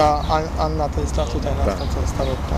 [0.00, 1.78] Ta An- Anna to jest ta tutaj, na Tak.
[1.78, 2.54] ta, jest ta rybka.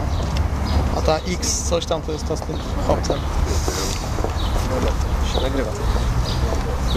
[0.98, 3.18] A ta X coś tam to jest ta z tym chłopcem.
[5.34, 5.70] Się nagrywa.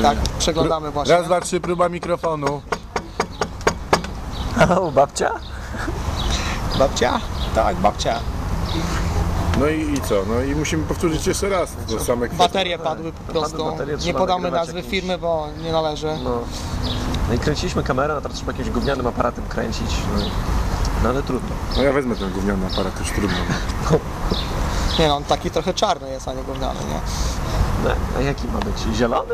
[0.02, 1.16] Tak, przeglądamy właśnie.
[1.16, 2.62] Raz, dwa, trzy, próba mikrofonu.
[4.80, 5.32] O, babcia?
[6.80, 7.20] Babcia?
[7.56, 8.20] Tak, babcia.
[9.60, 10.16] No i, i co?
[10.28, 12.44] No i musimy powtórzyć jeszcze raz to same kwestie.
[12.48, 13.66] Baterie padły po prostu.
[13.72, 16.18] baterie, Nie podamy nazwy jakimś- firmy, bo nie należy.
[16.24, 16.40] No.
[17.28, 19.96] No i kręciliśmy kamerę, a teraz trzeba jakimś gównianym aparatem kręcić.
[20.18, 20.32] No, i-
[21.04, 21.50] no ale trudno.
[21.78, 23.38] No ja wezmę ten gówniany aparat, już trudno.
[25.00, 27.00] Nie no, on taki trochę czarny jest, a nie gówniany, nie?
[27.84, 28.96] No, a jaki ma być?
[28.98, 29.34] Zielony?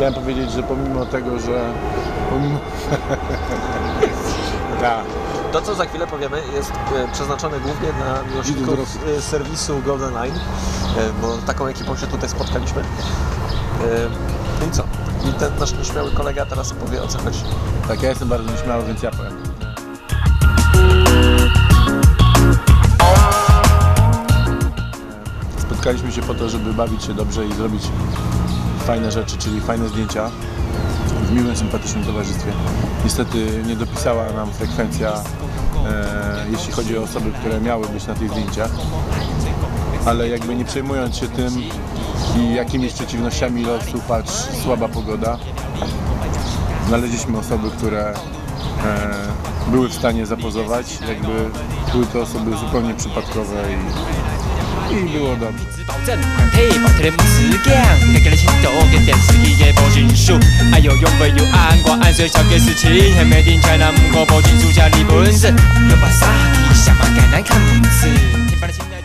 [0.00, 1.72] Chciałem powiedzieć, że pomimo tego, że...
[2.30, 2.58] Pomimo...
[4.80, 5.04] tak.
[5.52, 10.34] To, co za chwilę powiemy, jest e, przeznaczone głównie dla miłośników e, serwisu Golden Line,
[10.36, 10.40] e,
[11.22, 12.82] bo taką ekipą się tutaj spotkaliśmy.
[14.60, 14.82] No i co?
[15.30, 17.40] I ten nasz nieśmiały kolega teraz powie o co chodzi.
[17.88, 19.32] Tak, ja jestem bardzo nieśmiały, więc ja powiem.
[25.58, 27.82] Spotkaliśmy się po to, żeby bawić się dobrze i zrobić
[28.90, 30.30] fajne rzeczy, czyli fajne zdjęcia
[31.22, 32.52] w miłym, sympatycznym towarzystwie.
[33.04, 38.30] Niestety nie dopisała nam frekwencja, e, jeśli chodzi o osoby, które miały być na tych
[38.30, 38.70] zdjęciach,
[40.06, 41.62] ale jakby nie przejmując się tym
[42.38, 44.32] i jakimiś przeciwnościami losu, patrz,
[44.62, 45.38] słaba pogoda,
[46.88, 48.14] znaleźliśmy osoby, które e,
[49.68, 51.50] były w stanie zapozować, jakby
[51.92, 53.76] były to osoby zupełnie przypadkowe i,
[54.90, 55.64] i było dobrze.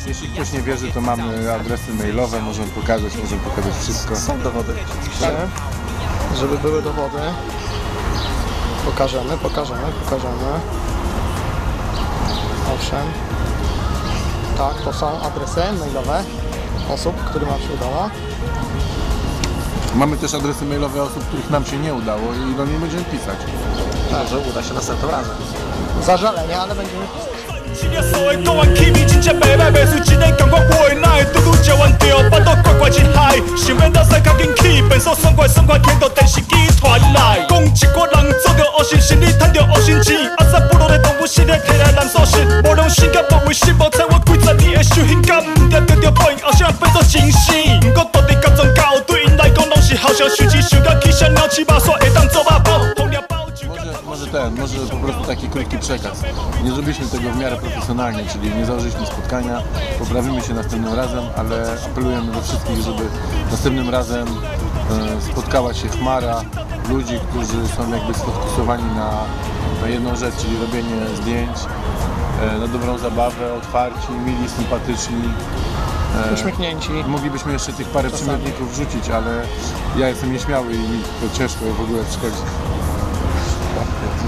[0.08, 4.16] Jeśli ktoś nie wierzy, to mamy adresy mailowe, możemy pokazać, możemy pokazać wszystko.
[4.16, 4.74] Są dowody.
[6.40, 7.18] Żeby były dowody,
[8.86, 10.60] pokażemy, pokażemy, pokażemy.
[12.76, 13.35] Owszem.
[14.58, 16.24] Tak, to są adresy mailowe
[16.90, 18.10] osób, którym nam się udało.
[19.96, 23.38] Mamy też adresy mailowe osób, których nam się nie udało i do niej będziemy pisać.
[24.12, 25.36] Także uda się następnym razem.
[26.06, 27.36] Zażalenie, ale będziemy pisać.
[27.76, 35.14] 신이었어의 또한 김이 진짜 매매매 수진의 경과보이 나의 두고 재원되어 빠덕과과진 하이 심해다사 각인 키벤서
[35.14, 42.62] 성과성과 겐더된 시기团来 공치과랑 저거 어신 신이 탄려 어신지 아싸 뿌로래 동부 시대 테라란 서신
[42.62, 44.20] 모령 신경 보고 싶어 태워
[46.15, 47.53] 毋定着着报应，后生变做真死，
[47.85, 56.23] 毋过到底甲状交，对因来讲拢是好笑，受钱受到起笑，鸟鼠肉煞会当做肉包，烹料包就 Może, może ten, może po prostu taki krótki przekaz.
[56.65, 59.63] Nie zrobiliśmy tego w miarę profesjonalnie, czyli nie założyliśmy spotkania,
[59.99, 63.03] poprawimy się następnym razem, ale apelujemy do wszystkich, żeby
[63.51, 66.43] następnym razem e, spotkała się chmara
[66.89, 69.11] ludzi, którzy są jakby sfokusowani na,
[69.83, 71.59] na jedną rzecz, czyli robienie zdjęć,
[72.43, 75.23] e, na dobrą zabawę, otwarci, mili, sympatyczni.
[76.16, 76.90] E, Uśmiechnięci.
[77.08, 79.42] Moglibyśmy jeszcze tych parę przymiotników wrzucić, ale
[79.98, 82.38] ja jestem nieśmiały i mi to ciężko w ogóle przychodzi.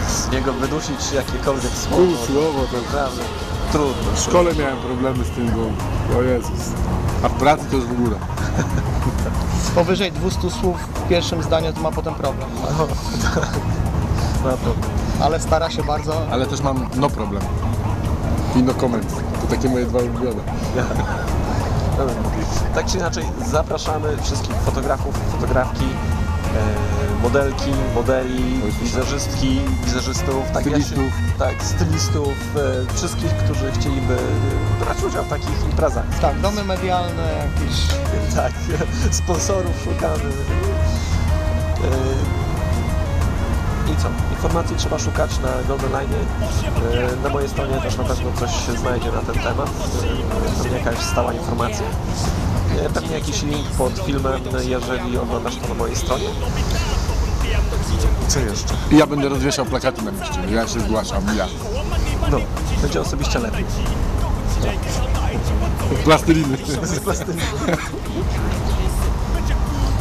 [0.10, 1.98] Z niego wydusić jakiekolwiek słowo.
[1.98, 3.24] Pół słowo to Naprawdę.
[3.72, 4.12] Trudno.
[4.16, 6.72] W szkole miałem problemy z tym, bo o Jezus.
[7.24, 8.16] A w pracy to już w ogóle.
[9.76, 12.50] Powyżej 200 słów w pierwszym zdaniu to ma potem problem.
[14.44, 14.88] Na pewno.
[15.22, 16.28] Ale stara się bardzo.
[16.32, 17.42] Ale też mam no problem.
[18.56, 19.16] I no comment.
[19.42, 20.42] To takie moje dwa ulubione.
[22.76, 30.84] Tak czy inaczej, zapraszamy wszystkich fotografów, fotografki, e, modelki, modeli, wizerzystki, wizerzystów, tak, ja się-
[30.84, 31.14] Stylistów.
[31.40, 32.34] tak, stylistów,
[32.90, 34.18] e, wszystkich, którzy chcieliby
[34.80, 36.06] brać udział w takich imprezach.
[36.22, 37.78] Tak, domy medialne, jakieś
[38.36, 38.52] Tak,
[39.24, 40.24] sponsorów szukamy.
[41.84, 42.37] E,
[43.94, 44.08] I co?
[44.32, 46.14] Informacji trzeba szukać na Golden Line.
[46.14, 49.70] E, Na mojej stronie też na pewno coś się znajdzie na ten temat.
[49.70, 51.86] E, Pewnie jakaś stała informacja.
[52.86, 56.26] E, Pewnie jakiś link pod filmem, jeżeli oglądasz to na mojej stronie.
[58.28, 58.74] Co jeszcze?
[58.92, 60.40] Ja będę rozwieszał plakaty na mieście.
[60.52, 61.48] Ja się zgłaszam, ja.
[62.32, 62.38] No,
[62.82, 63.66] będzie osobiście lepiej.
[66.04, 66.58] Plasteliny.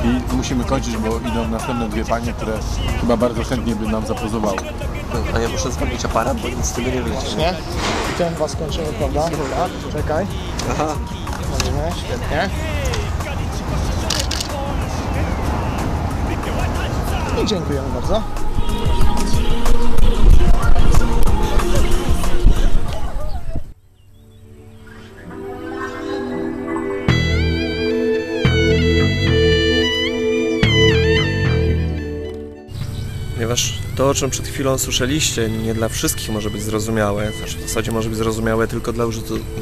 [0.06, 2.52] I musimy kończyć, bo idą następne dwie panie, które
[3.00, 4.56] chyba bardzo chętnie by nam zapozowały.
[5.14, 7.36] No, A ja muszę zrobić aparat, bo nic z tego nie wyjdzie.
[7.36, 7.54] nie?
[8.14, 9.20] I ten chyba skończymy, prawda?
[9.30, 10.26] Dobra, czekaj.
[10.70, 10.86] Aha.
[11.50, 12.48] Możemy, świetnie.
[17.42, 18.22] I dziękujemy bardzo.
[33.96, 37.92] To, o czym przed chwilą słyszeliście, nie dla wszystkich może być zrozumiałe, znaczy w zasadzie
[37.92, 39.04] może być zrozumiałe tylko dla,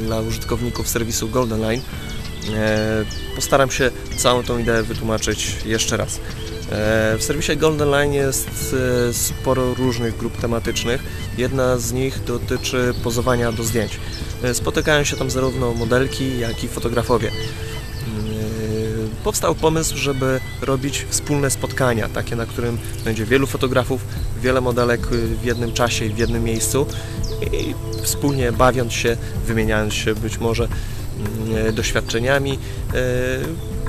[0.01, 1.81] dla użytkowników serwisu Golden Line.
[2.53, 3.05] E,
[3.35, 6.19] postaram się całą tą ideę wytłumaczyć jeszcze raz.
[6.71, 8.75] E, w serwisie Golden Line jest
[9.09, 11.03] e, sporo różnych grup tematycznych.
[11.37, 13.99] Jedna z nich dotyczy pozowania do zdjęć.
[14.53, 17.31] Spotykają się tam zarówno modelki, jak i fotografowie.
[19.25, 24.01] Powstał pomysł, żeby robić wspólne spotkania, takie na którym będzie wielu fotografów,
[24.41, 26.87] wiele modelek yy, w jednym czasie i w jednym miejscu
[27.41, 30.67] i wspólnie bawiąc się, wymieniając się być może
[31.47, 32.59] yy, doświadczeniami, yy,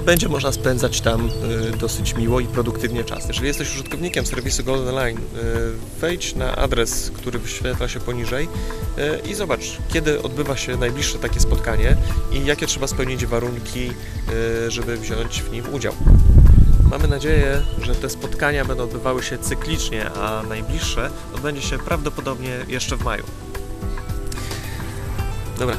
[0.06, 3.28] będzie można spędzać tam yy, dosyć miło i produktywnie czas.
[3.28, 5.42] Jeżeli jesteś użytkownikiem serwisu Golden Line, yy,
[6.00, 8.48] wejdź na adres, który wyświetla się poniżej
[8.96, 11.96] yy, i zobacz, kiedy odbywa się najbliższe takie spotkanie
[12.32, 13.92] i jakie trzeba spełnić warunki,
[14.68, 15.92] żeby wziąć w nim udział.
[16.90, 22.96] Mamy nadzieję, że te spotkania będą odbywały się cyklicznie, a najbliższe odbędzie się prawdopodobnie jeszcze
[22.96, 23.24] w maju.
[25.58, 25.76] Dobra,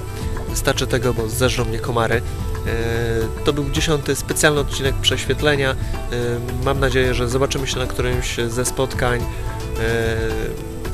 [0.50, 2.22] wystarczy tego, bo zeżrą mnie komary.
[2.68, 5.76] Yy, To był dziesiąty specjalny odcinek prześwietlenia.
[6.12, 6.18] Yy,
[6.66, 9.22] Mam nadzieję, że zobaczymy się na którymś ze spotkań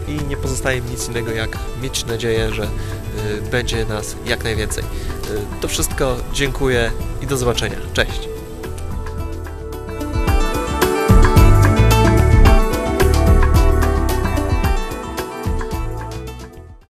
[0.08, 2.68] yy, i nie pozostaje mi nic innego jak mieć nadzieję, że
[3.52, 4.84] będzie nas jak najwięcej.
[5.62, 6.92] To wszystko, dziękuję
[7.22, 7.78] i do zobaczenia.
[7.94, 8.33] Cześć!